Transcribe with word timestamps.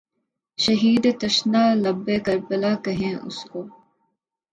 شہیدِ 0.59 1.05
تشنہ 1.21 1.63
لبِ 1.83 2.07
کربلا 2.25 2.71
کہیں 2.85 3.15
اُس 3.25 3.39
کو 3.51 3.61